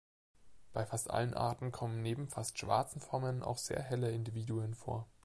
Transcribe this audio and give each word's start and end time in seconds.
Bei 0.73 0.83
fast 0.83 1.11
allen 1.11 1.35
Arten 1.35 1.71
kommen 1.71 2.01
neben 2.01 2.27
fast 2.27 2.57
schwarzen 2.57 2.99
Formen 2.99 3.43
auch 3.43 3.59
sehr 3.59 3.83
helle 3.83 4.09
Individuen 4.09 4.73
vor. 4.73 5.07